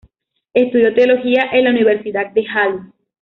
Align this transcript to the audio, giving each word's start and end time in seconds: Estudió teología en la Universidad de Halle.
Estudió 0.55 0.95
teología 0.95 1.43
en 1.51 1.65
la 1.65 1.69
Universidad 1.69 2.31
de 2.31 2.43
Halle. 2.47 2.91